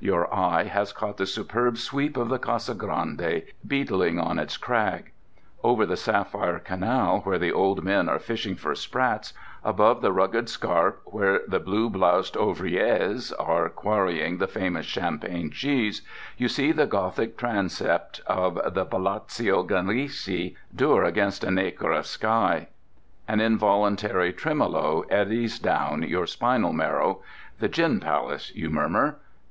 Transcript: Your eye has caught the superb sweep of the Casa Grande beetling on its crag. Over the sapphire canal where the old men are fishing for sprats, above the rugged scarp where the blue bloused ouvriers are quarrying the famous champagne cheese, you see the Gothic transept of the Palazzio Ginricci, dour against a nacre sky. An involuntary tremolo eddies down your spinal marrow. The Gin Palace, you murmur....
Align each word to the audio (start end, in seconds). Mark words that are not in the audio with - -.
Your 0.00 0.34
eye 0.34 0.64
has 0.64 0.94
caught 0.94 1.18
the 1.18 1.26
superb 1.26 1.76
sweep 1.76 2.16
of 2.16 2.30
the 2.30 2.38
Casa 2.38 2.72
Grande 2.74 3.42
beetling 3.68 4.18
on 4.18 4.38
its 4.38 4.56
crag. 4.56 5.12
Over 5.62 5.84
the 5.84 5.94
sapphire 5.98 6.58
canal 6.58 7.20
where 7.24 7.38
the 7.38 7.52
old 7.52 7.84
men 7.84 8.08
are 8.08 8.18
fishing 8.18 8.54
for 8.54 8.74
sprats, 8.74 9.34
above 9.62 10.00
the 10.00 10.10
rugged 10.10 10.48
scarp 10.48 11.02
where 11.04 11.40
the 11.46 11.60
blue 11.60 11.90
bloused 11.90 12.34
ouvriers 12.34 13.30
are 13.38 13.68
quarrying 13.68 14.38
the 14.38 14.46
famous 14.46 14.86
champagne 14.86 15.50
cheese, 15.50 16.00
you 16.38 16.48
see 16.48 16.72
the 16.72 16.86
Gothic 16.86 17.36
transept 17.36 18.22
of 18.26 18.54
the 18.72 18.86
Palazzio 18.86 19.64
Ginricci, 19.68 20.56
dour 20.74 21.04
against 21.04 21.44
a 21.44 21.50
nacre 21.50 22.02
sky. 22.02 22.68
An 23.28 23.42
involuntary 23.42 24.32
tremolo 24.32 25.02
eddies 25.10 25.58
down 25.58 26.02
your 26.04 26.26
spinal 26.26 26.72
marrow. 26.72 27.20
The 27.58 27.68
Gin 27.68 28.00
Palace, 28.00 28.50
you 28.54 28.70
murmur.... 28.70 29.16